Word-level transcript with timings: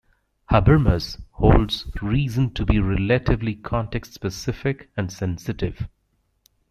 Habermas 0.49 1.21
holds 1.33 1.85
reason 2.01 2.51
to 2.55 2.65
be 2.65 2.79
relatively 2.79 3.53
context 3.53 4.15
specific 4.15 4.89
and 4.97 5.13
sensitive. 5.13 5.87